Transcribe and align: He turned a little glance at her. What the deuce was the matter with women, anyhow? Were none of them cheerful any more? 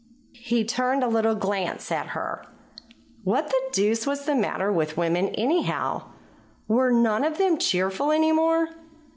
He 0.41 0.65
turned 0.65 1.03
a 1.03 1.07
little 1.07 1.35
glance 1.35 1.91
at 1.91 2.07
her. 2.17 2.43
What 3.23 3.49
the 3.49 3.61
deuce 3.71 4.07
was 4.07 4.25
the 4.25 4.33
matter 4.33 4.71
with 4.73 4.97
women, 4.97 5.27
anyhow? 5.35 6.05
Were 6.67 6.91
none 6.91 7.23
of 7.23 7.37
them 7.37 7.59
cheerful 7.59 8.09
any 8.11 8.31
more? 8.31 8.69